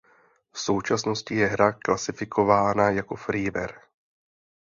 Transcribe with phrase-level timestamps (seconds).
[0.53, 3.77] V současnosti je hra klasifikována jako freeware.